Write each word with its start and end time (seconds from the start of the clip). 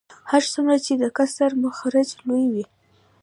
هر 0.31 0.43
څومره 0.53 0.75
چې 0.85 0.93
د 1.01 1.03
کسر 1.17 1.51
مخرج 1.63 2.09
لوی 2.27 2.45
وي 2.53 2.65